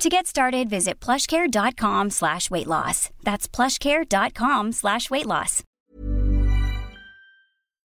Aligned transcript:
To 0.00 0.08
get 0.08 0.26
started, 0.26 0.70
visit 0.70 0.98
plushcare.com 0.98 2.08
slash 2.08 2.50
weight 2.50 2.66
loss. 2.66 3.10
That's 3.22 3.46
plushcare.com 3.46 4.72
slash 4.72 5.10
weight 5.10 5.26
loss. 5.26 5.62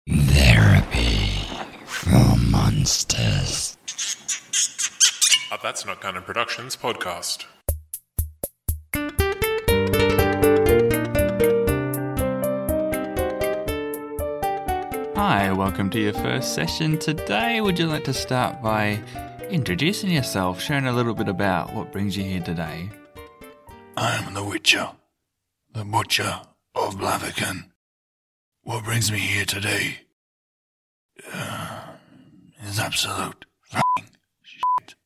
Therapy 0.09 1.33
for 1.85 2.37
monsters. 2.39 3.77
A 5.51 5.59
That's 5.61 5.85
Not 5.85 6.01
Canon 6.01 6.23
Productions 6.23 6.77
podcast. 6.77 7.47
Hi, 15.17 15.51
welcome 15.51 15.91
to 15.91 15.99
your 15.99 16.13
first 16.13 16.55
session 16.55 16.99
today. 16.99 17.61
Would 17.61 17.81
you 17.81 17.89
like 17.89 18.05
to 18.05 18.13
start 18.13 18.63
by 18.63 19.03
introducing 19.51 20.11
yourself, 20.11 20.61
sharing 20.61 20.87
a 20.87 20.93
little 20.93 21.15
bit 21.15 21.29
about 21.29 21.73
what 21.75 21.93
brings 21.93 22.17
you 22.17 22.25
here 22.25 22.43
today? 22.43 22.91
I 23.97 24.17
am 24.17 24.35
the 24.35 24.45
Witcher, 24.45 24.91
the 25.73 25.85
Butcher 25.85 26.41
of 26.75 26.97
Blaviken. 26.97 27.71
What 28.63 28.85
brings 28.85 29.11
me 29.13 29.19
here 29.19 29.45
today 29.45 29.99
uh, 31.33 31.83
is 32.65 32.79
absolute 32.79 33.47
f***ing 33.73 34.09
shit. 34.43 34.97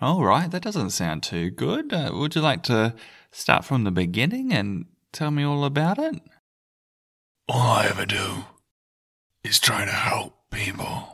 All 0.00 0.24
right, 0.24 0.50
that 0.50 0.62
doesn't 0.62 0.90
sound 0.90 1.22
too 1.22 1.50
good. 1.50 1.92
Uh, 1.92 2.10
would 2.14 2.34
you 2.34 2.40
like 2.40 2.62
to 2.64 2.94
start 3.30 3.64
from 3.64 3.84
the 3.84 3.90
beginning 3.90 4.52
and 4.52 4.86
tell 5.12 5.30
me 5.30 5.44
all 5.44 5.64
about 5.64 5.98
it? 5.98 6.20
All 7.48 7.60
I 7.60 7.86
ever 7.86 8.06
do 8.06 8.44
is 9.44 9.60
try 9.60 9.84
to 9.84 9.92
help 9.92 10.34
people 10.50 11.13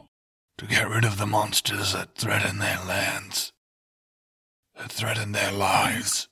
to 0.61 0.67
get 0.67 0.91
rid 0.91 1.07
of 1.07 1.17
the 1.17 1.27
monsters 1.27 1.95
that 1.95 2.15
threaten 2.15 2.59
their 2.59 2.79
lands, 2.87 3.55
that 4.77 4.93
threaten 4.93 5.33
their 5.33 5.51
lives, 5.51 6.29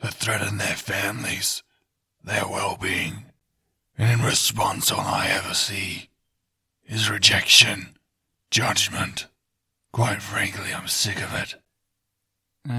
that 0.00 0.14
threaten 0.14 0.58
their 0.58 0.76
families, 0.76 1.64
their 2.22 2.46
well-being. 2.46 3.24
And 3.98 4.20
in 4.20 4.24
response, 4.24 4.92
all 4.92 5.00
I 5.00 5.26
ever 5.26 5.52
see 5.52 6.10
is 6.86 7.10
rejection, 7.10 7.98
judgment. 8.52 9.26
Quite 9.92 10.22
frankly, 10.22 10.72
I'm 10.72 10.86
sick 10.86 11.20
of 11.20 11.34
it. 11.34 11.56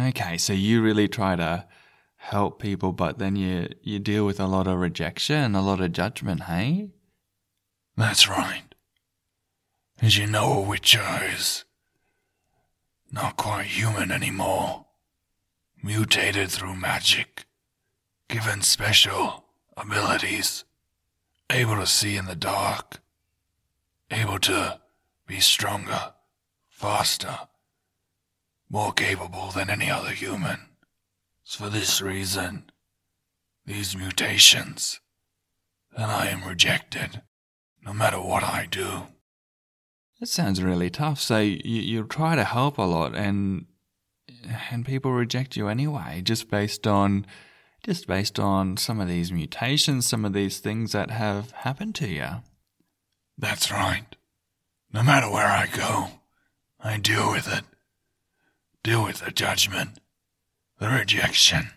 Okay, 0.07 0.37
so 0.37 0.53
you 0.53 0.81
really 0.81 1.09
try 1.09 1.35
to 1.35 1.67
help 2.15 2.61
people, 2.61 2.93
but 2.93 3.19
then 3.19 3.35
you, 3.35 3.67
you 3.81 3.99
deal 3.99 4.25
with 4.25 4.39
a 4.39 4.47
lot 4.47 4.67
of 4.67 4.79
rejection, 4.79 5.35
and 5.35 5.55
a 5.57 5.61
lot 5.61 5.81
of 5.81 5.91
judgment, 5.91 6.43
hey? 6.43 6.91
That's 7.97 8.29
right. 8.29 8.70
As 10.01 10.17
you 10.17 10.25
know, 10.25 10.53
a 10.53 10.61
witcher 10.61 11.21
is 11.31 11.63
not 13.11 13.37
quite 13.37 13.67
human 13.67 14.11
anymore. 14.11 14.87
Mutated 15.83 16.49
through 16.49 16.75
magic, 16.75 17.45
given 18.27 18.63
special 18.63 19.45
abilities, 19.77 20.65
able 21.51 21.75
to 21.75 21.85
see 21.85 22.17
in 22.17 22.25
the 22.25 22.35
dark, 22.35 22.99
able 24.09 24.39
to 24.39 24.79
be 25.27 25.39
stronger, 25.39 26.13
faster, 26.67 27.37
more 28.71 28.93
capable 28.93 29.51
than 29.51 29.69
any 29.69 29.89
other 29.91 30.11
human. 30.11 30.69
It's 31.43 31.55
for 31.55 31.69
this 31.69 32.01
reason, 32.01 32.71
these 33.67 33.95
mutations, 33.95 34.99
that 35.95 36.09
I 36.09 36.27
am 36.27 36.43
rejected, 36.43 37.21
no 37.85 37.93
matter 37.93 38.19
what 38.19 38.43
I 38.43 38.65
do. 38.65 39.03
That 40.21 40.27
sounds 40.27 40.61
really 40.61 40.91
tough. 40.91 41.19
So 41.19 41.39
you, 41.39 41.59
you 41.63 42.03
try 42.03 42.35
to 42.35 42.43
help 42.43 42.77
a 42.77 42.83
lot 42.83 43.15
and 43.15 43.65
and 44.71 44.85
people 44.85 45.11
reject 45.11 45.57
you 45.57 45.67
anyway, 45.67 46.21
just 46.23 46.49
based 46.49 46.87
on 46.87 47.25
just 47.83 48.07
based 48.07 48.39
on 48.39 48.77
some 48.77 48.99
of 48.99 49.07
these 49.07 49.31
mutations, 49.31 50.05
some 50.05 50.23
of 50.23 50.33
these 50.33 50.59
things 50.59 50.91
that 50.91 51.09
have 51.09 51.51
happened 51.51 51.95
to 51.95 52.07
you. 52.07 52.27
That's 53.35 53.71
right. 53.71 54.15
No 54.93 55.01
matter 55.01 55.27
where 55.29 55.47
I 55.47 55.65
go, 55.65 56.09
I 56.79 56.97
deal 56.97 57.31
with 57.31 57.51
it. 57.51 57.63
Deal 58.83 59.03
with 59.03 59.21
the 59.21 59.31
judgment, 59.31 59.99
the 60.79 60.89
rejection. 60.89 61.71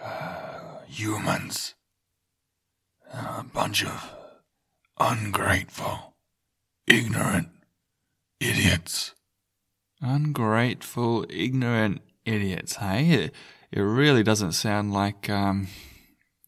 Uh, 0.00 0.80
humans. 0.86 1.74
A 3.10 3.42
bunch 3.42 3.84
of 3.84 4.10
ungrateful, 4.98 6.11
ignorant 6.92 7.48
idiots. 8.40 9.14
Ungrateful, 10.00 11.24
ignorant 11.30 12.02
idiots, 12.24 12.76
hey? 12.76 13.10
It, 13.10 13.34
it 13.70 13.80
really 13.80 14.22
doesn't 14.22 14.52
sound 14.52 14.92
like, 14.92 15.30
um, 15.30 15.68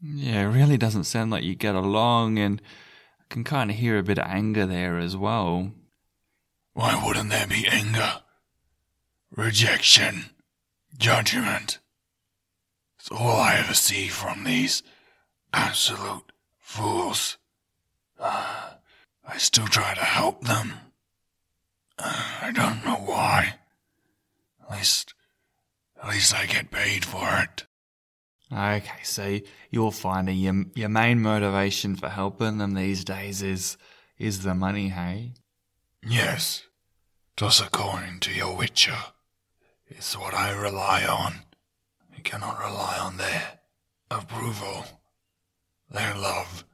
yeah, 0.02 0.42
it 0.42 0.52
really 0.52 0.76
doesn't 0.76 1.04
sound 1.04 1.30
like 1.30 1.44
you 1.44 1.54
get 1.54 1.74
along, 1.74 2.38
and 2.38 2.60
I 3.20 3.24
can 3.30 3.44
kind 3.44 3.70
of 3.70 3.76
hear 3.76 3.96
a 3.96 4.02
bit 4.02 4.18
of 4.18 4.26
anger 4.26 4.66
there 4.66 4.98
as 4.98 5.16
well. 5.16 5.72
Why 6.74 7.00
wouldn't 7.02 7.30
there 7.30 7.46
be 7.46 7.66
anger? 7.70 8.20
Rejection, 9.34 10.26
judgment. 10.98 11.78
It's 12.98 13.10
all 13.10 13.36
I 13.36 13.56
ever 13.56 13.74
see 13.74 14.08
from 14.08 14.44
these 14.44 14.82
absolute 15.52 16.32
fools. 16.58 17.38
Uh, 18.18 18.73
I 19.26 19.38
still 19.38 19.66
try 19.66 19.94
to 19.94 20.04
help 20.04 20.44
them. 20.44 20.74
I 21.98 22.52
don't 22.54 22.84
know 22.84 22.96
why. 23.04 23.54
At 24.62 24.76
least, 24.76 25.14
at 26.02 26.08
least 26.08 26.34
I 26.34 26.46
get 26.46 26.70
paid 26.70 27.04
for 27.04 27.26
it. 27.38 27.66
Okay, 28.52 29.02
so 29.02 29.40
you're 29.70 29.92
finding 29.92 30.38
your 30.38 30.64
your 30.74 30.88
main 30.88 31.20
motivation 31.20 31.96
for 31.96 32.08
helping 32.08 32.58
them 32.58 32.74
these 32.74 33.04
days 33.04 33.42
is 33.42 33.76
is 34.18 34.42
the 34.42 34.54
money, 34.54 34.88
hey? 34.90 35.32
Yes, 36.06 36.64
just 37.36 37.60
according 37.62 38.20
to 38.20 38.32
your 38.32 38.54
Witcher, 38.56 38.98
it's 39.86 40.16
what 40.18 40.34
I 40.34 40.52
rely 40.52 41.04
on. 41.04 41.40
I 42.16 42.20
cannot 42.20 42.58
rely 42.58 42.98
on 43.00 43.16
their 43.16 43.60
approval, 44.10 44.84
their 45.90 46.14
love, 46.14 46.64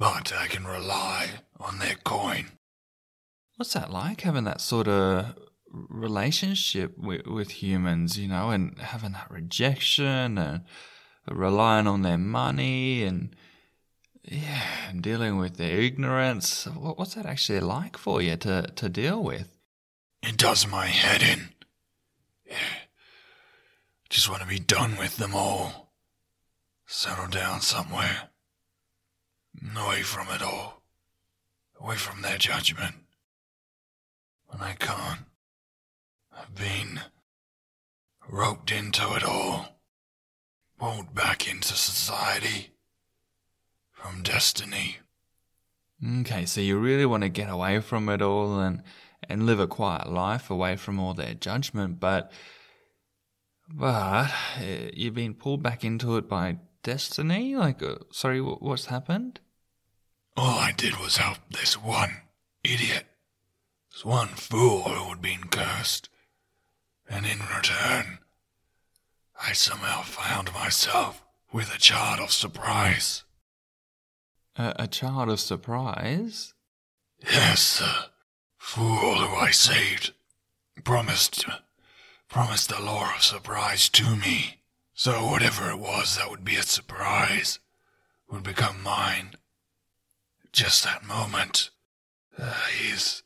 but 0.00 0.32
I 0.32 0.46
can 0.46 0.66
rely 0.66 1.28
on 1.60 1.78
their 1.78 1.94
coin. 1.94 2.46
What's 3.56 3.74
that 3.74 3.92
like 3.92 4.22
having 4.22 4.44
that 4.44 4.62
sort 4.62 4.88
of 4.88 5.36
relationship 5.70 6.96
with, 6.98 7.26
with 7.26 7.62
humans, 7.62 8.18
you 8.18 8.26
know, 8.26 8.48
and 8.48 8.78
having 8.78 9.12
that 9.12 9.30
rejection 9.30 10.38
and 10.38 10.62
relying 11.30 11.86
on 11.86 12.00
their 12.00 12.16
money 12.16 13.04
and 13.04 13.36
yeah, 14.24 14.62
and 14.88 15.02
dealing 15.02 15.36
with 15.36 15.58
their 15.58 15.78
ignorance. 15.78 16.66
What, 16.66 16.98
what's 16.98 17.14
that 17.14 17.26
actually 17.26 17.60
like 17.60 17.98
for 17.98 18.22
you 18.22 18.36
to, 18.36 18.62
to 18.74 18.88
deal 18.88 19.22
with? 19.22 19.58
It 20.22 20.38
does 20.38 20.66
my 20.66 20.86
head 20.86 21.22
in. 21.22 21.50
Yeah. 22.46 22.56
Just 24.08 24.30
want 24.30 24.40
to 24.40 24.48
be 24.48 24.58
done 24.58 24.96
with 24.96 25.18
them 25.18 25.34
all. 25.34 25.92
Settle 26.86 27.28
down 27.28 27.60
somewhere. 27.60 28.29
Away 29.76 30.02
from 30.02 30.28
it 30.28 30.42
all. 30.42 30.82
Away 31.80 31.96
from 31.96 32.22
their 32.22 32.38
judgment. 32.38 32.96
But 34.50 34.60
I 34.60 34.72
can't. 34.72 35.20
I've 36.36 36.54
been 36.54 37.00
roped 38.28 38.70
into 38.70 39.14
it 39.14 39.24
all. 39.24 39.80
Pulled 40.78 41.14
back 41.14 41.50
into 41.50 41.74
society. 41.74 42.70
From 43.92 44.22
destiny. 44.22 44.98
Okay, 46.20 46.46
so 46.46 46.60
you 46.60 46.78
really 46.78 47.04
want 47.04 47.22
to 47.22 47.28
get 47.28 47.50
away 47.50 47.80
from 47.80 48.08
it 48.08 48.22
all 48.22 48.58
and 48.58 48.82
and 49.28 49.44
live 49.44 49.60
a 49.60 49.66
quiet 49.66 50.10
life 50.10 50.50
away 50.50 50.76
from 50.76 50.98
all 50.98 51.12
their 51.12 51.34
judgment, 51.34 52.00
but 52.00 52.32
but 53.72 53.86
uh, 53.86 54.28
you've 54.94 55.14
been 55.14 55.34
pulled 55.34 55.62
back 55.62 55.84
into 55.84 56.16
it 56.16 56.28
by 56.28 56.56
destiny. 56.82 57.54
Like, 57.56 57.82
uh, 57.82 57.96
sorry, 58.10 58.40
wh- 58.40 58.62
what's 58.62 58.86
happened? 58.86 59.40
All 60.36 60.58
I 60.58 60.72
did 60.72 60.98
was 60.98 61.16
help 61.16 61.38
this 61.50 61.74
one 61.74 62.22
idiot, 62.64 63.06
this 63.92 64.04
one 64.04 64.28
fool 64.28 64.82
who 64.82 65.10
had 65.10 65.22
been 65.22 65.44
cursed, 65.50 66.08
and 67.08 67.26
in 67.26 67.40
return, 67.40 68.18
I 69.42 69.52
somehow 69.52 70.02
found 70.02 70.52
myself 70.54 71.22
with 71.52 71.74
a 71.74 71.78
child 71.78 72.20
of 72.20 72.32
surprise. 72.32 73.24
A, 74.56 74.74
a 74.80 74.86
child 74.86 75.28
of 75.30 75.40
surprise? 75.40 76.54
Yes, 77.22 77.80
the 77.80 78.06
fool 78.58 79.16
who 79.16 79.36
I 79.36 79.50
saved 79.50 80.12
promised 80.84 81.44
promised 82.28 82.68
the 82.68 82.80
law 82.80 83.12
of 83.16 83.22
surprise 83.22 83.88
to 83.88 84.14
me. 84.16 84.59
So 85.02 85.24
whatever 85.28 85.70
it 85.70 85.78
was 85.78 86.18
that 86.18 86.28
would 86.28 86.44
be 86.44 86.56
a 86.56 86.62
surprise 86.62 87.58
would 88.30 88.42
become 88.42 88.82
mine. 88.82 89.30
Just 90.52 90.84
that 90.84 91.06
moment, 91.06 91.70
uh, 92.36 92.52
his 92.66 93.22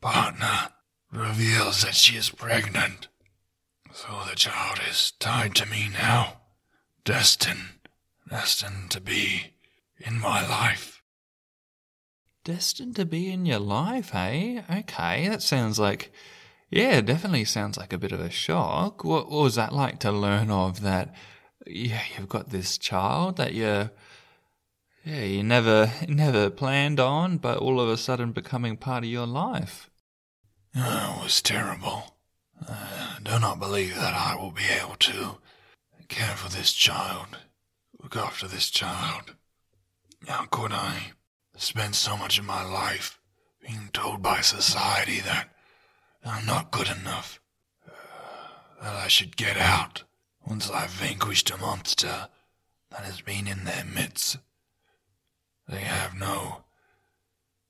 partner 0.00 0.70
reveals 1.12 1.82
that 1.82 1.94
she 1.94 2.16
is 2.16 2.28
pregnant. 2.28 3.06
So 3.92 4.08
the 4.28 4.34
child 4.34 4.80
is 4.90 5.12
tied 5.20 5.54
to 5.54 5.66
me 5.66 5.88
now, 5.92 6.38
destined, 7.04 7.86
destined 8.28 8.90
to 8.90 9.00
be 9.00 9.54
in 10.00 10.18
my 10.18 10.44
life. 10.44 11.04
Destined 12.42 12.96
to 12.96 13.04
be 13.04 13.30
in 13.30 13.46
your 13.46 13.60
life, 13.60 14.10
hey? 14.10 14.64
Okay, 14.68 15.28
that 15.28 15.42
sounds 15.42 15.78
like. 15.78 16.10
Yeah, 16.72 16.96
it 16.96 17.06
definitely 17.06 17.44
sounds 17.44 17.76
like 17.76 17.92
a 17.92 17.98
bit 17.98 18.12
of 18.12 18.20
a 18.20 18.30
shock. 18.30 19.04
What, 19.04 19.30
what 19.30 19.42
was 19.42 19.56
that 19.56 19.74
like 19.74 19.98
to 20.00 20.10
learn 20.10 20.50
of 20.50 20.80
that? 20.80 21.14
Yeah, 21.66 22.00
you've 22.16 22.30
got 22.30 22.48
this 22.48 22.78
child 22.78 23.36
that 23.36 23.52
you. 23.52 23.90
Yeah, 25.04 25.24
you 25.24 25.42
never 25.42 25.92
never 26.08 26.48
planned 26.48 26.98
on, 26.98 27.36
but 27.36 27.58
all 27.58 27.78
of 27.78 27.90
a 27.90 27.98
sudden 27.98 28.32
becoming 28.32 28.78
part 28.78 29.04
of 29.04 29.10
your 29.10 29.26
life. 29.26 29.90
Oh, 30.74 31.18
it 31.20 31.24
was 31.24 31.42
terrible. 31.42 32.16
I 32.66 33.18
do 33.22 33.38
not 33.38 33.60
believe 33.60 33.94
that 33.96 34.14
I 34.14 34.34
will 34.40 34.52
be 34.52 34.64
able 34.80 34.96
to 34.96 35.36
care 36.08 36.36
for 36.36 36.48
this 36.50 36.72
child, 36.72 37.36
look 38.02 38.16
after 38.16 38.48
this 38.48 38.70
child. 38.70 39.34
How 40.26 40.46
could 40.46 40.72
I 40.72 41.12
spend 41.54 41.96
so 41.96 42.16
much 42.16 42.38
of 42.38 42.46
my 42.46 42.64
life 42.64 43.18
being 43.60 43.90
told 43.92 44.22
by 44.22 44.40
society 44.40 45.20
that 45.20 45.50
I'm 46.24 46.46
not 46.46 46.70
good 46.70 46.88
enough, 46.88 47.40
that 48.80 48.94
I 48.94 49.08
should 49.08 49.36
get 49.36 49.56
out 49.56 50.04
once 50.46 50.70
I've 50.70 50.90
vanquished 50.90 51.50
a 51.50 51.56
monster 51.56 52.28
that 52.90 53.00
has 53.04 53.20
been 53.20 53.46
in 53.46 53.64
their 53.64 53.84
midst? 53.84 54.38
They 55.68 55.80
have 55.80 56.14
no 56.14 56.64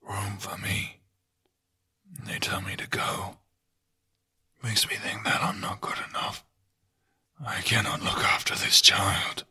room 0.02 0.36
for 0.38 0.58
me. 0.58 1.00
They 2.26 2.38
tell 2.38 2.60
me 2.60 2.76
to 2.76 2.88
go. 2.88 3.36
Makes 4.62 4.88
me 4.88 4.96
think 4.96 5.24
that 5.24 5.42
I'm 5.42 5.60
not 5.60 5.80
good 5.80 5.98
enough. 6.10 6.44
I 7.44 7.60
cannot 7.62 8.02
look 8.02 8.18
after 8.18 8.54
this 8.54 8.80
child. 8.80 9.44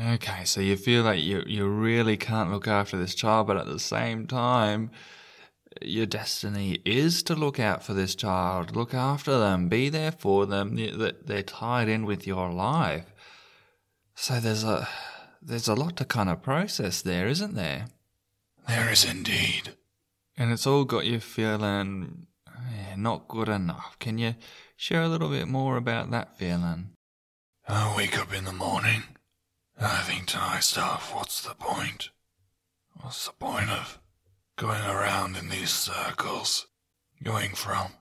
Okay, 0.00 0.44
so 0.44 0.60
you 0.60 0.76
feel 0.76 1.02
like 1.02 1.22
you 1.22 1.42
you 1.46 1.66
really 1.68 2.16
can't 2.16 2.50
look 2.50 2.68
after 2.68 2.96
this 2.96 3.14
child, 3.14 3.46
but 3.46 3.56
at 3.56 3.66
the 3.66 3.78
same 3.78 4.26
time, 4.26 4.90
your 5.82 6.06
destiny 6.06 6.80
is 6.84 7.22
to 7.24 7.34
look 7.34 7.58
out 7.58 7.82
for 7.82 7.94
this 7.94 8.14
child, 8.14 8.74
look 8.74 8.94
after 8.94 9.38
them, 9.38 9.68
be 9.68 9.88
there 9.88 10.12
for 10.12 10.46
them. 10.46 10.76
They're 10.76 11.42
tied 11.42 11.88
in 11.88 12.04
with 12.04 12.26
your 12.26 12.50
life. 12.50 13.12
So 14.14 14.40
there's 14.40 14.64
a 14.64 14.88
there's 15.42 15.68
a 15.68 15.74
lot 15.74 15.96
to 15.96 16.04
kind 16.04 16.28
of 16.28 16.42
process 16.42 17.02
there, 17.02 17.28
isn't 17.28 17.54
there? 17.54 17.86
There 18.66 18.90
is 18.90 19.04
indeed. 19.04 19.74
And 20.36 20.52
it's 20.52 20.66
all 20.66 20.84
got 20.84 21.06
you 21.06 21.20
feeling 21.20 22.26
yeah, 22.72 22.96
not 22.96 23.28
good 23.28 23.48
enough. 23.48 23.98
Can 23.98 24.18
you 24.18 24.34
share 24.76 25.02
a 25.02 25.08
little 25.08 25.28
bit 25.28 25.48
more 25.48 25.76
about 25.76 26.10
that 26.10 26.36
feeling? 26.36 26.90
I 27.68 27.94
wake 27.96 28.18
up 28.18 28.32
in 28.32 28.44
the 28.44 28.52
morning. 28.52 29.02
I 29.78 30.02
think 30.02 30.26
to 30.28 30.38
myself, 30.38 31.14
what's 31.14 31.42
the 31.42 31.54
point? 31.54 32.10
What's 32.94 33.26
the 33.26 33.32
point 33.32 33.70
of 33.70 33.98
going 34.56 34.84
around 34.84 35.36
in 35.36 35.48
these 35.48 35.70
circles? 35.70 36.66
Going 37.22 37.54
from 37.54 37.92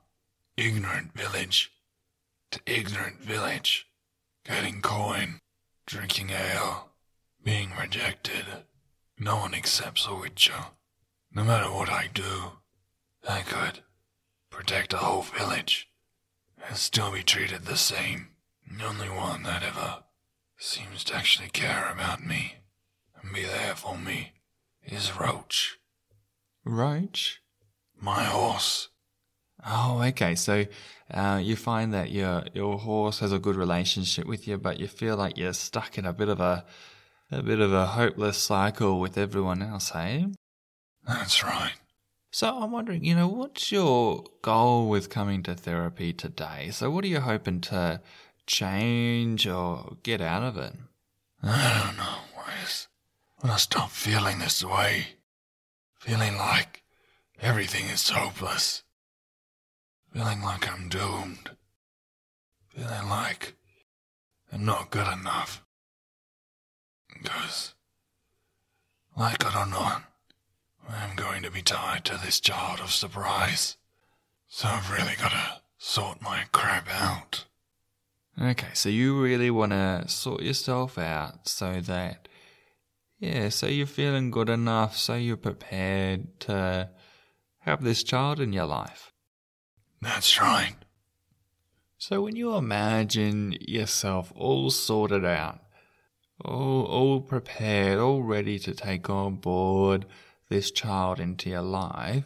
ignorant 0.58 1.14
village 1.14 1.72
to 2.52 2.60
ignorant 2.66 3.20
village, 3.20 3.88
getting 4.46 4.82
coin, 4.82 5.42
drinking 5.86 6.30
ale, 6.30 6.90
being 7.44 7.72
rejected. 7.80 8.46
No 9.20 9.38
one 9.38 9.54
accepts 9.54 10.08
a 10.08 10.16
witcher. 10.16 10.66
No 11.34 11.44
matter 11.44 11.72
what 11.72 11.90
I 11.90 12.10
do, 12.14 12.54
I 13.28 13.42
could 13.42 13.82
protect 14.50 14.94
a 14.94 14.98
whole 14.98 15.24
village 15.24 15.90
and 16.66 16.78
still 16.78 17.12
be 17.12 17.24
treated 17.24 17.66
the 17.66 17.78
same. 17.78 18.30
The 18.72 18.86
only 18.86 19.10
one 19.10 19.44
that 19.44 19.64
ever 19.64 20.04
seems 20.58 21.04
to 21.06 21.16
actually 21.16 21.50
care 21.50 21.90
about 21.92 22.26
me 22.26 22.56
and 23.22 23.34
be 23.34 23.44
there 23.44 23.76
for 23.76 23.98
me 23.98 24.34
is 24.84 25.20
Roach. 25.20 25.78
Roach? 26.66 27.42
My 28.02 28.24
horse. 28.24 28.90
Oh, 29.66 30.02
okay. 30.04 30.36
So 30.36 30.66
uh, 31.12 31.40
you 31.42 31.56
find 31.56 31.94
that 31.94 32.12
your 32.12 32.44
your 32.54 32.78
horse 32.78 33.20
has 33.20 33.32
a 33.32 33.40
good 33.40 33.56
relationship 33.56 34.28
with 34.28 34.48
you, 34.48 34.58
but 34.58 34.80
you 34.80 34.88
feel 34.88 35.16
like 35.16 35.38
you're 35.38 35.54
stuck 35.54 35.98
in 35.98 36.06
a 36.06 36.14
bit 36.14 36.30
of 36.30 36.40
a 36.40 36.66
a 37.32 37.42
bit 37.42 37.60
of 37.60 37.74
a 37.74 37.86
hopeless 37.88 38.38
cycle 38.38 39.00
with 39.00 39.18
everyone 39.18 39.62
else, 39.62 39.90
hey? 39.90 40.28
That's 41.08 41.44
right. 41.44 41.74
So 42.32 42.60
I'm 42.60 42.72
wondering, 42.72 43.04
you 43.06 43.16
know, 43.16 43.28
what's 43.28 43.72
your 43.72 44.24
goal 44.42 44.90
with 44.90 45.10
coming 45.10 45.42
to 45.44 45.56
therapy 45.56 46.14
today? 46.14 46.70
So 46.72 46.92
what 46.92 47.04
are 47.06 47.08
you 47.08 47.22
hoping 47.22 47.62
to 47.62 48.02
change 48.46 49.48
or 49.48 49.98
get 50.04 50.22
out 50.22 50.44
of 50.44 50.58
it? 50.58 50.74
I 51.42 51.84
don't 51.86 51.98
know, 51.98 52.18
Wes. 52.38 52.88
When 53.40 53.52
I 53.52 53.58
stop 53.58 53.90
feeling 53.90 54.40
this 54.40 54.64
way, 54.64 55.08
feeling 56.06 56.38
like 56.38 56.84
everything 57.42 57.86
is 57.86 58.10
hopeless, 58.10 58.84
feeling 60.14 60.40
like 60.44 60.72
I'm 60.72 60.88
doomed, 60.88 61.50
feeling 62.70 63.10
like 63.10 63.56
I'm 64.54 64.64
not 64.64 64.92
good 64.92 65.08
enough. 65.12 65.64
Because, 67.12 67.74
like 69.18 69.42
it 69.42 69.56
or 69.56 69.66
not, 69.66 70.04
I'm 70.88 71.16
going 71.16 71.42
to 71.42 71.50
be 71.50 71.64
tied 71.64 72.06
to 72.06 72.20
this 72.24 72.40
child 72.40 72.82
of 72.82 72.92
surprise. 72.92 73.78
So 74.48 74.68
I've 74.68 74.92
really 74.92 75.16
got 75.20 75.32
to 75.32 75.62
sort 75.80 76.22
my 76.22 76.44
crap 76.52 76.88
out. 76.88 77.46
Okay, 78.40 78.70
so 78.74 78.90
you 78.90 79.20
really 79.20 79.50
want 79.50 79.72
to 79.72 80.04
sort 80.08 80.44
yourself 80.44 81.00
out 81.00 81.48
so 81.48 81.82
that, 81.82 82.28
yeah, 83.20 83.50
so 83.50 83.68
you're 83.68 83.88
feeling 83.88 84.32
good 84.32 84.50
enough, 84.50 84.98
so 84.98 85.16
you're 85.16 85.38
prepared 85.38 86.40
to 86.42 86.90
have 87.60 87.84
this 87.84 88.04
child 88.04 88.40
in 88.40 88.54
your 88.54 88.66
life. 88.66 89.12
That's 90.02 90.40
right. 90.40 90.76
So 91.98 92.22
when 92.22 92.36
you 92.36 92.56
imagine 92.56 93.58
yourself 93.62 94.32
all 94.36 94.70
sorted 94.70 95.26
out, 95.26 95.62
all, 96.44 96.84
all 96.84 97.22
prepared, 97.22 97.98
all 97.98 98.22
ready 98.22 98.60
to 98.60 98.74
take 98.74 99.10
on 99.10 99.36
board 99.36 100.06
this 100.50 100.70
child 100.70 101.20
into 101.20 101.50
your 101.50 101.62
life, 101.62 102.26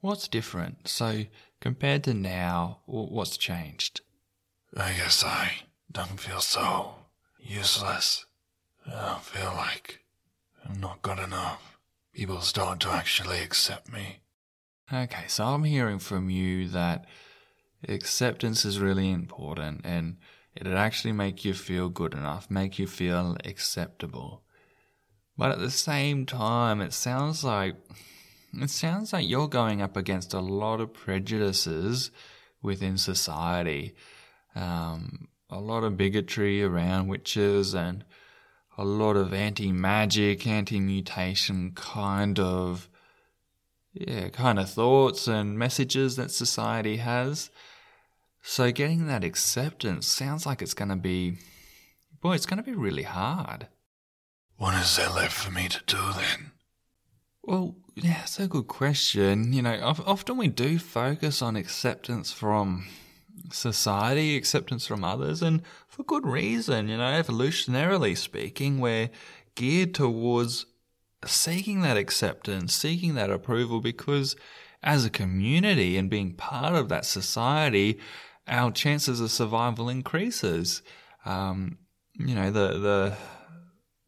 what's 0.00 0.28
different? 0.28 0.86
So 0.86 1.24
compared 1.60 2.04
to 2.04 2.14
now, 2.14 2.80
what's 2.86 3.36
changed? 3.36 4.02
I 4.76 4.92
guess 4.92 5.24
I 5.24 5.62
don't 5.90 6.20
feel 6.20 6.40
so 6.40 6.94
useless. 7.38 8.26
I 8.86 9.06
don't 9.06 9.22
feel 9.22 9.52
like 9.56 10.01
I'm 10.68 10.80
not 10.80 11.02
good 11.02 11.18
enough. 11.18 11.78
People 12.14 12.40
start 12.40 12.80
to 12.80 12.90
actually 12.90 13.40
accept 13.40 13.92
me. 13.92 14.20
Okay, 14.92 15.24
so 15.28 15.44
I'm 15.46 15.64
hearing 15.64 15.98
from 15.98 16.28
you 16.28 16.68
that 16.68 17.06
acceptance 17.88 18.64
is 18.64 18.78
really 18.78 19.10
important 19.10 19.80
and 19.84 20.18
it'd 20.54 20.74
actually 20.74 21.12
make 21.12 21.44
you 21.44 21.54
feel 21.54 21.88
good 21.88 22.12
enough, 22.12 22.50
make 22.50 22.78
you 22.78 22.86
feel 22.86 23.36
acceptable. 23.44 24.42
But 25.36 25.52
at 25.52 25.58
the 25.58 25.70
same 25.70 26.26
time, 26.26 26.80
it 26.80 26.92
sounds 26.92 27.42
like 27.42 27.76
it 28.54 28.68
sounds 28.68 29.14
like 29.14 29.26
you're 29.26 29.48
going 29.48 29.80
up 29.80 29.96
against 29.96 30.34
a 30.34 30.40
lot 30.40 30.80
of 30.80 30.92
prejudices 30.92 32.10
within 32.60 32.98
society 32.98 33.94
um, 34.54 35.28
a 35.50 35.58
lot 35.60 35.84
of 35.84 35.96
bigotry 35.96 36.62
around 36.62 37.08
witches 37.08 37.74
and 37.74 38.04
a 38.78 38.84
lot 38.84 39.16
of 39.16 39.34
anti-magic, 39.34 40.46
anti-mutation 40.46 41.72
kind 41.74 42.38
of 42.38 42.88
yeah, 43.92 44.28
kind 44.30 44.58
of 44.58 44.70
thoughts 44.70 45.28
and 45.28 45.58
messages 45.58 46.16
that 46.16 46.30
society 46.30 46.96
has. 46.96 47.50
So 48.42 48.72
getting 48.72 49.06
that 49.06 49.24
acceptance 49.24 50.06
sounds 50.06 50.46
like 50.46 50.62
it's 50.62 50.74
going 50.74 50.88
to 50.88 50.96
be 50.96 51.38
boy, 52.20 52.34
it's 52.34 52.46
going 52.46 52.62
to 52.62 52.70
be 52.70 52.76
really 52.76 53.02
hard. 53.02 53.68
What 54.56 54.74
is 54.74 54.96
there 54.96 55.10
left 55.10 55.34
for 55.34 55.50
me 55.50 55.68
to 55.68 55.80
do 55.86 56.12
then? 56.16 56.52
Well, 57.42 57.74
yeah, 57.96 58.18
that's 58.18 58.38
a 58.38 58.46
good 58.46 58.68
question. 58.68 59.52
You 59.52 59.62
know, 59.62 59.78
often 59.82 60.36
we 60.36 60.48
do 60.48 60.78
focus 60.78 61.42
on 61.42 61.56
acceptance 61.56 62.32
from 62.32 62.86
society, 63.52 64.36
acceptance 64.36 64.86
from 64.86 65.04
others, 65.04 65.42
and 65.42 65.62
for 65.86 66.02
good 66.04 66.26
reason. 66.26 66.88
You 66.88 66.98
know, 66.98 67.04
evolutionarily 67.04 68.16
speaking, 68.16 68.80
we're 68.80 69.10
geared 69.54 69.94
towards 69.94 70.66
seeking 71.24 71.82
that 71.82 71.96
acceptance, 71.96 72.74
seeking 72.74 73.14
that 73.14 73.30
approval, 73.30 73.80
because 73.80 74.36
as 74.82 75.04
a 75.04 75.10
community 75.10 75.96
and 75.96 76.10
being 76.10 76.32
part 76.32 76.74
of 76.74 76.88
that 76.88 77.04
society, 77.04 77.98
our 78.48 78.70
chances 78.72 79.20
of 79.20 79.30
survival 79.30 79.88
increases. 79.88 80.82
Um, 81.24 81.78
you 82.14 82.34
know, 82.34 82.50
the 82.50 82.78
the 82.78 83.16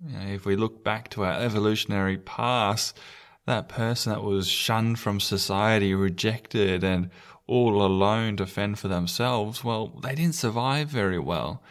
you 0.07 0.19
know, 0.19 0.27
if 0.27 0.45
we 0.45 0.57
look 0.57 0.85
back 0.85 1.09
to 1.11 1.25
our 1.25 1.41
evolutionary 1.41 2.19
past, 2.19 2.99
that 3.47 3.69
person 3.69 4.13
that 4.13 4.23
was 4.23 4.49
shunned 4.49 4.99
from 4.99 5.21
society, 5.21 5.95
rejected, 5.95 6.83
and 6.83 7.11
all 7.47 7.85
alone 7.85 8.37
to 8.37 8.47
fend 8.47 8.79
for 8.79 8.89
themselves, 8.89 9.63
well, 9.63 9.89
they 10.03 10.15
didn't 10.15 10.35
survive 10.35 10.89
very 10.89 11.19
well. 11.19 11.63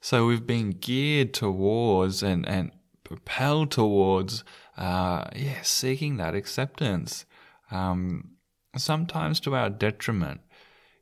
So 0.00 0.26
we've 0.26 0.46
been 0.46 0.70
geared 0.70 1.34
towards 1.34 2.22
and, 2.22 2.48
and 2.48 2.70
propelled 3.04 3.70
towards, 3.70 4.44
uh, 4.76 5.24
yeah, 5.34 5.62
seeking 5.62 6.16
that 6.16 6.34
acceptance. 6.34 7.24
Um, 7.70 8.30
sometimes 8.76 9.40
to 9.40 9.54
our 9.54 9.70
detriment. 9.70 10.40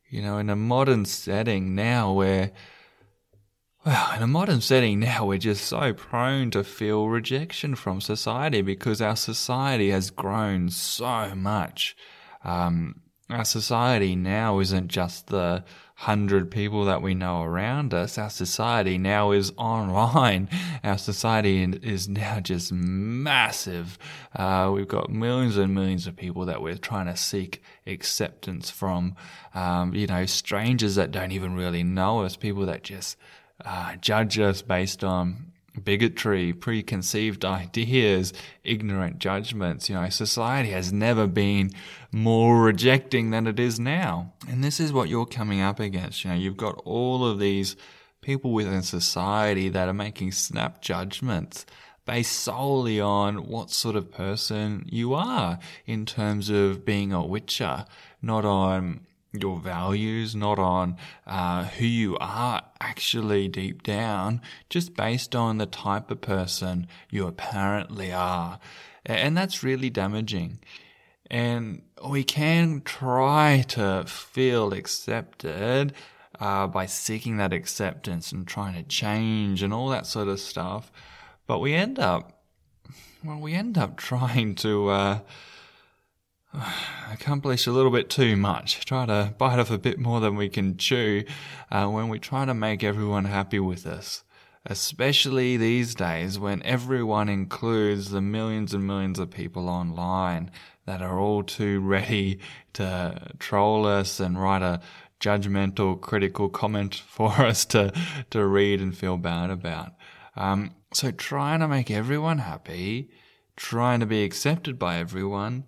You 0.09 0.23
know, 0.23 0.39
in 0.39 0.51
a 0.51 0.57
modern 0.57 1.05
setting 1.05 1.75
now 1.75 2.13
where, 2.13 2.53
well, 3.85 4.13
in 4.17 4.23
a 4.23 4.27
modern 4.27 4.61
setting 4.61 5.01
now, 5.01 5.27
we're 5.27 5.39
just 5.39 5.65
so 5.65 5.93
prone 5.93 6.51
to 6.53 6.63
feel 6.63 7.09
rejection 7.09 7.75
from 7.75 8.01
society 8.01 8.63
because 8.63 9.03
our 9.03 9.17
society 9.17 9.91
has 9.91 10.11
grown 10.11 10.71
so 10.71 11.35
much. 11.35 11.97
Um, 12.45 13.01
our 13.29 13.45
society 13.45 14.15
now 14.15 14.61
isn't 14.61 14.89
just 14.89 15.29
the 15.29 15.65
hundred 16.01 16.51
people 16.51 16.85
that 16.85 17.01
we 17.01 17.15
know 17.15 17.43
around 17.43 17.95
us. 17.95 18.19
Our 18.19 18.29
society 18.29 18.99
now 18.99 19.31
is 19.33 19.51
online. 19.57 20.49
Our 20.85 20.99
society 20.99 21.63
is 21.65 22.07
now 22.07 22.39
just 22.39 22.71
massive. 22.71 23.99
Uh, 24.35 24.71
we've 24.75 24.87
got 24.87 25.11
millions 25.11 25.57
and 25.57 25.75
millions 25.75 26.07
of 26.07 26.15
people 26.15 26.45
that 26.45 26.61
we're 26.61 26.77
trying 26.77 27.07
to 27.07 27.17
seek 27.17 27.63
acceptance 27.87 28.71
from. 28.71 29.17
Um, 29.55 29.95
you 29.95 30.07
know, 30.07 30.27
strangers 30.27 30.97
that 30.97 31.11
don't 31.11 31.33
even 31.33 31.55
really 31.55 31.83
know 31.83 32.25
us, 32.25 32.37
people 32.37 32.67
that 32.67 32.83
just 32.83 33.17
uh, 33.65 33.97
judge 33.97 34.39
us 34.39 34.61
based 34.61 35.03
on 35.03 35.46
bigotry, 35.85 36.53
preconceived 36.53 37.45
ideas, 37.45 38.33
ignorant 38.65 39.19
judgments. 39.19 39.89
You 39.89 39.97
know, 39.97 40.09
society 40.09 40.71
has 40.71 40.93
never 40.93 41.27
been 41.27 41.71
more 42.13 42.63
rejecting 42.63 43.31
than 43.31 43.47
it 43.47 43.61
is 43.61 43.79
now. 43.79 44.33
And 44.49 44.63
this 44.63 44.81
is 44.81 44.93
what 44.93 45.09
you're 45.09 45.27
coming 45.27 45.61
up 45.61 45.81
against. 45.81 46.25
You 46.25 46.31
know, 46.31 46.37
you've 46.37 46.57
got 46.57 46.81
all 46.85 47.27
of 47.27 47.39
these 47.39 47.77
people 48.21 48.53
within 48.53 48.83
society 48.83 49.69
that 49.69 49.89
are 49.89 49.95
making 49.95 50.33
snap 50.33 50.83
judgments 50.83 51.67
based 52.05 52.33
solely 52.33 53.01
on 53.01 53.49
what 53.49 53.71
sort 53.71 53.97
of 53.97 54.13
person 54.13 54.87
you 54.91 55.13
are 55.13 55.59
in 55.87 56.07
terms 56.07 56.49
of 56.49 56.85
being 56.85 57.13
a 57.13 57.25
witcher, 57.25 57.85
not 58.23 58.45
on 58.45 59.01
your 59.43 59.59
values, 59.59 60.35
not 60.35 60.59
on 60.59 60.97
uh, 61.27 61.65
who 61.65 61.87
you 61.87 62.17
are 62.19 62.63
actually 62.81 63.49
deep 63.49 63.83
down, 63.83 64.41
just 64.69 64.95
based 64.95 65.35
on 65.35 65.59
the 65.59 65.67
type 65.67 66.11
of 66.11 66.21
person 66.21 66.87
you 67.11 67.27
apparently 67.27 68.13
are. 68.13 68.59
And 69.05 69.37
that's 69.37 69.63
really 69.63 69.91
damaging. 69.91 70.59
And 71.31 71.83
we 72.09 72.25
can 72.25 72.83
try 72.85 73.65
to 73.69 74.05
feel 74.07 74.73
accepted 74.73 75.93
uh, 76.41 76.67
by 76.67 76.87
seeking 76.87 77.37
that 77.39 77.53
acceptance 77.53 78.33
and 78.33 78.47
trying 78.47 78.75
to 78.75 78.83
change 78.83 79.63
and 79.63 79.73
all 79.73 79.89
that 79.89 80.07
sort 80.07 80.29
of 80.29 80.41
stuff. 80.41 80.93
But 81.47 81.61
we 81.61 81.75
end 81.75 81.99
up, 81.99 82.43
well, 83.25 83.39
we 83.39 83.55
end 83.55 83.79
up 83.79 83.97
trying 83.97 84.55
to, 84.57 84.89
uh, 84.89 85.19
accomplish 87.13 87.67
a 87.67 87.73
little 87.73 87.91
bit 87.91 88.11
too 88.11 88.37
much, 88.37 88.85
try 88.85 89.07
to 89.07 89.35
bite 89.39 89.59
off 89.59 89.71
a 89.71 89.79
bit 89.79 89.99
more 89.99 90.21
than 90.21 90.37
we 90.37 90.49
can 90.49 90.77
chew 90.77 91.25
uh, 91.71 91.87
when 91.87 92.09
we 92.09 92.19
try 92.19 92.45
to 92.45 92.55
make 92.55 92.83
everyone 92.83 93.25
happy 93.25 93.59
with 93.59 93.87
us. 93.87 94.23
Especially 94.69 95.57
these 95.57 95.95
days 95.95 96.39
when 96.39 96.63
everyone 96.65 97.29
includes 97.29 98.11
the 98.11 98.21
millions 98.21 98.75
and 98.75 98.87
millions 98.87 99.19
of 99.19 99.31
people 99.31 99.69
online 99.69 100.51
that 100.87 101.03
are 101.03 101.21
all 101.21 101.43
too 101.45 101.81
ready 101.81 102.41
to 102.73 103.33
troll 103.39 103.87
us 103.87 104.19
and 104.19 104.41
write 104.41 104.63
a 104.63 104.81
judgmental, 105.21 106.01
critical 106.01 106.49
comment 106.49 106.95
for 107.07 107.31
us 107.43 107.65
to, 107.67 107.93
to 108.31 108.45
read 108.45 108.81
and 108.81 108.97
feel 108.97 109.17
bad 109.17 109.51
about. 109.51 109.93
Um, 110.37 110.75
so 110.93 111.11
trying 111.11 111.61
to 111.61 111.69
make 111.69 111.91
everyone 111.91 112.39
happy, 112.39 113.11
trying 113.57 114.01
to 114.01 114.07
be 114.07 114.25
accepted 114.25 114.79
by 114.79 114.97
everyone, 114.97 115.65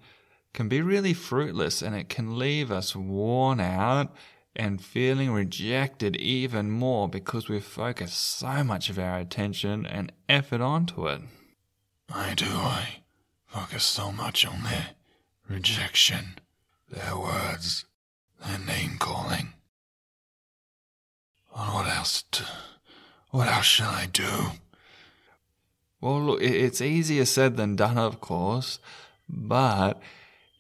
can 0.59 0.69
be 0.69 0.83
really 0.83 1.15
fruitless 1.15 1.83
and 1.83 1.95
it 1.95 2.09
can 2.09 2.37
leave 2.37 2.73
us 2.73 2.97
worn 2.97 3.61
out 3.61 4.13
and 4.57 4.83
feeling 4.83 5.31
rejected 5.31 6.17
even 6.17 6.69
more 6.69 7.09
because 7.09 7.49
we've 7.49 7.65
focused 7.65 8.19
so 8.19 8.65
much 8.65 8.91
of 8.91 8.99
our 8.99 9.21
attention 9.21 9.87
and 9.87 10.11
effort 10.29 10.61
onto 10.61 11.07
it. 11.07 11.21
I 12.13 12.35
do. 12.35 12.47
I 12.49 13.03
focus 13.47 13.85
so 13.85 14.11
much 14.11 14.45
on 14.45 14.65
their 14.65 14.89
rejection, 15.49 16.41
their 16.91 17.17
words, 17.17 17.85
their 18.45 18.59
name 18.59 18.97
calling. 18.99 19.53
On 21.55 21.73
what 21.73 21.87
else? 21.87 22.25
To, 22.33 22.45
what 23.31 23.47
else 23.47 23.65
shall 23.65 23.91
I 23.93 24.07
do? 24.07 24.59
Well, 26.01 26.21
look, 26.21 26.43
it's 26.43 26.81
easier 26.81 27.27
said 27.27 27.57
than 27.57 27.77
done, 27.77 27.97
of 27.97 28.21
course, 28.21 28.81
but 29.29 30.03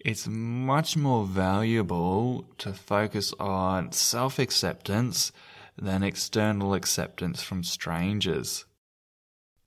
it's 0.00 0.28
much 0.28 0.96
more 0.96 1.24
valuable 1.24 2.44
to 2.58 2.72
focus 2.72 3.34
on 3.40 3.92
self 3.92 4.38
acceptance 4.38 5.32
than 5.76 6.02
external 6.02 6.74
acceptance 6.74 7.42
from 7.42 7.64
strangers. 7.64 8.64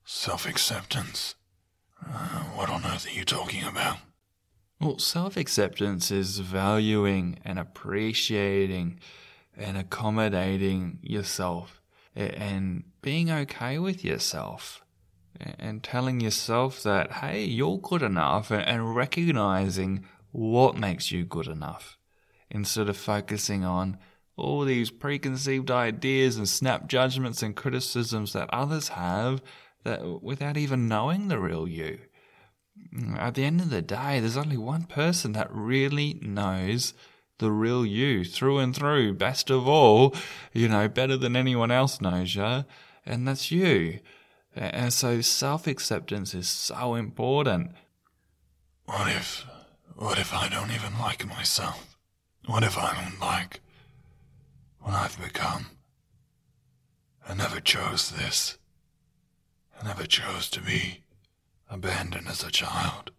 Self 0.05 0.47
acceptance? 0.47 1.35
Uh, 2.05 2.43
what 2.55 2.69
on 2.69 2.83
earth 2.85 3.07
are 3.07 3.11
you 3.13 3.25
talking 3.25 3.63
about? 3.63 3.97
Well, 4.79 4.99
self 4.99 5.37
acceptance 5.37 6.11
is 6.11 6.39
valuing 6.39 7.39
and 7.45 7.59
appreciating 7.59 8.99
and 9.55 9.77
accommodating 9.77 10.99
yourself 11.01 11.81
and 12.15 12.83
being 13.01 13.29
okay 13.29 13.79
with 13.79 14.03
yourself 14.03 14.81
and 15.39 15.83
telling 15.83 16.19
yourself 16.19 16.83
that, 16.83 17.11
hey, 17.11 17.43
you're 17.43 17.77
good 17.77 18.01
enough 18.01 18.51
and 18.51 18.95
recognizing 18.95 20.05
what 20.31 20.77
makes 20.77 21.11
you 21.11 21.25
good 21.25 21.47
enough 21.47 21.97
instead 22.49 22.89
of 22.89 22.97
focusing 22.97 23.63
on 23.63 23.97
all 24.37 24.63
these 24.65 24.89
preconceived 24.89 25.69
ideas 25.69 26.37
and 26.37 26.47
snap 26.47 26.87
judgments 26.87 27.43
and 27.43 27.55
criticisms 27.55 28.33
that 28.33 28.49
others 28.51 28.89
have 28.89 29.41
that 29.83 30.21
without 30.21 30.57
even 30.57 30.87
knowing 30.87 31.27
the 31.27 31.39
real 31.39 31.67
you. 31.67 31.99
At 33.17 33.35
the 33.35 33.45
end 33.45 33.61
of 33.61 33.69
the 33.69 33.81
day, 33.81 34.19
there's 34.19 34.37
only 34.37 34.57
one 34.57 34.85
person 34.85 35.33
that 35.33 35.51
really 35.51 36.19
knows 36.21 36.93
the 37.39 37.51
real 37.51 37.85
you 37.85 38.23
through 38.23 38.59
and 38.59 38.75
through, 38.75 39.13
best 39.15 39.49
of 39.49 39.67
all, 39.67 40.15
you 40.53 40.67
know, 40.67 40.87
better 40.87 41.17
than 41.17 41.35
anyone 41.35 41.71
else 41.71 41.99
knows 41.99 42.35
you, 42.35 42.65
and 43.05 43.27
that's 43.27 43.51
you. 43.51 43.99
And 44.55 44.93
so 44.93 45.21
self 45.21 45.67
acceptance 45.67 46.33
is 46.33 46.47
so 46.47 46.95
important. 46.95 47.71
What 48.85 49.07
if 49.07 49.45
what 50.01 50.17
if 50.17 50.33
I 50.33 50.49
don't 50.49 50.71
even 50.71 50.97
like 50.97 51.27
myself? 51.27 51.95
What 52.47 52.63
if 52.63 52.75
I 52.75 53.03
don't 53.03 53.19
like 53.19 53.61
what 54.79 54.95
I've 54.95 55.21
become? 55.21 55.67
I 57.29 57.35
never 57.35 57.59
chose 57.59 58.09
this. 58.09 58.57
I 59.79 59.85
never 59.85 60.07
chose 60.07 60.49
to 60.49 60.59
be 60.61 61.03
abandoned 61.69 62.27
as 62.27 62.43
a 62.43 62.49
child, 62.49 63.11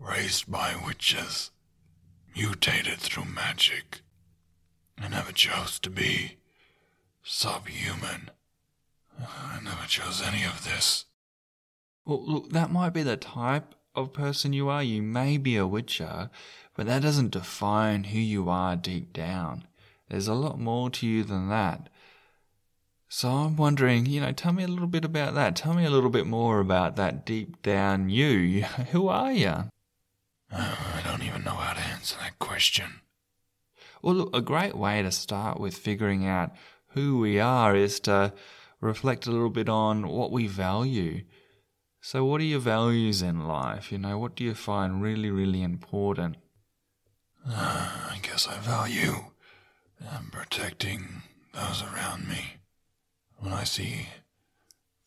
raised 0.00 0.50
by 0.50 0.74
witches, 0.84 1.52
mutated 2.34 2.98
through 2.98 3.26
magic. 3.26 4.00
I 4.98 5.06
never 5.06 5.30
chose 5.30 5.78
to 5.78 5.90
be 5.90 6.38
subhuman. 7.22 8.30
I 9.20 9.60
never 9.62 9.86
chose 9.86 10.20
any 10.20 10.44
of 10.44 10.64
this. 10.64 11.04
Well, 12.04 12.26
look, 12.26 12.50
that 12.50 12.72
might 12.72 12.92
be 12.92 13.04
the 13.04 13.16
type 13.16 13.76
of 13.94 14.12
person 14.12 14.52
you 14.52 14.68
are. 14.68 14.82
You 14.82 15.02
may 15.02 15.36
be 15.36 15.56
a 15.56 15.66
witcher, 15.66 16.30
but 16.74 16.86
that 16.86 17.02
doesn't 17.02 17.30
define 17.30 18.04
who 18.04 18.18
you 18.18 18.48
are 18.48 18.76
deep 18.76 19.12
down. 19.12 19.66
There's 20.08 20.28
a 20.28 20.34
lot 20.34 20.58
more 20.58 20.90
to 20.90 21.06
you 21.06 21.24
than 21.24 21.48
that. 21.48 21.88
So 23.08 23.28
I'm 23.28 23.56
wondering, 23.56 24.06
you 24.06 24.20
know, 24.20 24.32
tell 24.32 24.52
me 24.52 24.64
a 24.64 24.68
little 24.68 24.88
bit 24.88 25.04
about 25.04 25.34
that. 25.34 25.54
Tell 25.54 25.74
me 25.74 25.84
a 25.84 25.90
little 25.90 26.10
bit 26.10 26.26
more 26.26 26.58
about 26.58 26.96
that 26.96 27.24
deep 27.24 27.62
down 27.62 28.10
you. 28.10 28.62
Who 28.92 29.08
are 29.08 29.32
you? 29.32 29.70
Oh, 30.52 30.52
I 30.52 31.00
don't 31.06 31.22
even 31.22 31.44
know 31.44 31.52
how 31.52 31.74
to 31.74 31.80
answer 31.80 32.16
that 32.20 32.38
question. 32.38 33.00
Well, 34.02 34.14
look, 34.14 34.36
a 34.36 34.40
great 34.40 34.76
way 34.76 35.00
to 35.02 35.10
start 35.10 35.60
with 35.60 35.76
figuring 35.76 36.26
out 36.26 36.52
who 36.88 37.18
we 37.18 37.40
are 37.40 37.74
is 37.74 38.00
to 38.00 38.32
reflect 38.80 39.26
a 39.26 39.30
little 39.30 39.50
bit 39.50 39.68
on 39.68 40.08
what 40.08 40.30
we 40.30 40.46
value. 40.46 41.22
So, 42.06 42.22
what 42.22 42.42
are 42.42 42.44
your 42.44 42.60
values 42.60 43.22
in 43.22 43.48
life? 43.48 43.90
You 43.90 43.96
know, 43.96 44.18
what 44.18 44.36
do 44.36 44.44
you 44.44 44.54
find 44.54 45.00
really, 45.00 45.30
really 45.30 45.62
important? 45.62 46.36
Uh, 47.48 48.10
I 48.10 48.18
guess 48.20 48.46
I 48.46 48.58
value 48.58 49.14
um, 50.12 50.28
protecting 50.30 51.22
those 51.54 51.82
around 51.82 52.28
me. 52.28 52.58
When 53.38 53.54
I 53.54 53.64
see 53.64 54.10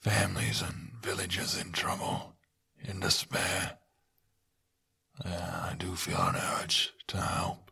families 0.01 0.63
and 0.63 0.93
villages 0.99 1.55
in 1.55 1.71
trouble, 1.71 2.33
in 2.83 2.99
despair, 2.99 3.77
uh, 5.23 5.69
I 5.71 5.75
do 5.77 5.95
feel 5.95 6.17
an 6.17 6.35
urge 6.35 6.93
to 7.09 7.17
help. 7.17 7.69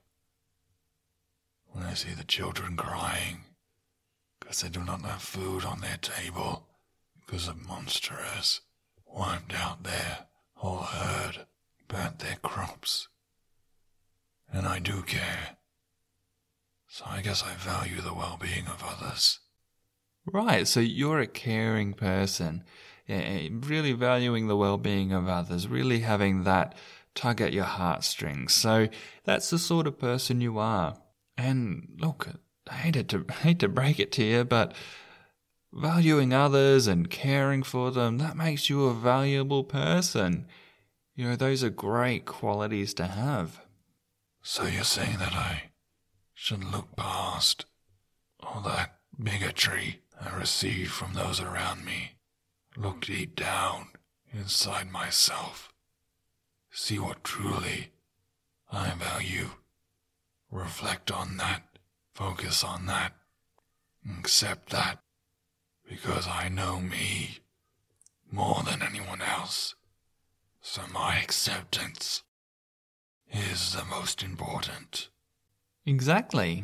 When 1.71 1.83
I 1.83 1.95
see 1.95 2.11
the 2.11 2.25
children 2.25 2.77
crying 2.77 3.39
because 4.39 4.61
they 4.61 4.69
do 4.69 4.83
not 4.83 5.01
have 5.01 5.23
food 5.23 5.65
on 5.65 5.81
their 5.81 5.97
table 5.97 6.67
because 7.25 7.47
of 7.47 7.67
monster 7.67 8.13
has 8.13 8.61
wiped 9.15 9.53
out 9.53 9.83
their 9.83 10.25
whole 10.55 10.83
herd, 10.83 11.45
burnt 11.87 12.19
their 12.19 12.37
crops. 12.41 13.07
And 14.51 14.67
I 14.67 14.79
do 14.79 15.01
care. 15.01 15.57
So 16.87 17.05
I 17.07 17.21
guess 17.21 17.43
I 17.43 17.53
value 17.55 18.01
the 18.01 18.13
well 18.13 18.37
being 18.41 18.67
of 18.67 18.83
others. 18.85 19.39
Right, 20.25 20.67
so 20.67 20.79
you're 20.79 21.19
a 21.19 21.27
caring 21.27 21.93
person, 21.93 22.63
eh, 23.07 23.49
really 23.51 23.93
valuing 23.93 24.47
the 24.47 24.57
well 24.57 24.77
being 24.77 25.11
of 25.11 25.27
others, 25.27 25.67
really 25.67 25.99
having 25.99 26.43
that 26.43 26.75
tug 27.13 27.41
at 27.41 27.53
your 27.53 27.65
heartstrings. 27.65 28.53
So 28.53 28.87
that's 29.23 29.49
the 29.49 29.59
sort 29.59 29.87
of 29.87 29.99
person 29.99 30.41
you 30.41 30.57
are. 30.57 30.97
And 31.37 31.89
look, 31.99 32.29
I 32.69 32.73
hate 32.75 33.09
to 33.09 33.25
hate 33.41 33.59
to 33.59 33.67
break 33.67 33.99
it 33.99 34.11
to 34.13 34.23
you, 34.23 34.43
but 34.43 34.73
valuing 35.75 36.33
others 36.33 36.87
and 36.87 37.09
caring 37.09 37.61
for 37.61 37.91
them, 37.91 38.17
that 38.17 38.37
makes 38.37 38.69
you 38.69 38.85
a 38.85 38.93
valuable 38.93 39.63
person. 39.63 40.47
You 41.15 41.27
know, 41.27 41.35
those 41.35 41.63
are 41.63 41.69
great 41.69 42.25
qualities 42.25 42.93
to 42.95 43.05
have. 43.05 43.61
So 44.41 44.65
you're 44.65 44.83
saying 44.83 45.17
that 45.19 45.33
I 45.33 45.71
should 46.33 46.63
look 46.63 46.95
past 46.95 47.65
all 48.41 48.61
that 48.61 48.99
bigotry 49.21 50.01
I 50.19 50.35
receive 50.35 50.91
from 50.91 51.13
those 51.13 51.41
around 51.41 51.83
me. 51.85 52.13
Look 52.77 53.05
deep 53.05 53.35
down 53.35 53.87
inside 54.31 54.91
myself. 54.91 55.73
See 56.71 56.99
what 56.99 57.23
truly 57.23 57.91
I 58.71 58.91
value. 58.91 59.49
Reflect 60.51 61.11
on 61.11 61.37
that. 61.37 61.63
Focus 62.13 62.63
on 62.63 62.85
that. 62.85 63.13
Accept 64.19 64.69
that. 64.69 64.99
Because 65.87 66.27
I 66.27 66.49
know 66.49 66.79
me 66.79 67.39
more 68.31 68.63
than 68.63 68.81
anyone 68.81 69.21
else. 69.21 69.75
So 70.61 70.81
my 70.91 71.19
acceptance 71.19 72.23
is 73.31 73.73
the 73.73 73.85
most 73.85 74.23
important. 74.23 75.09
Exactly. 75.85 76.63